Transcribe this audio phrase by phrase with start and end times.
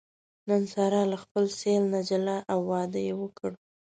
[0.49, 3.51] نن ساره له خپل سېل نه جلا او واده یې وکړ.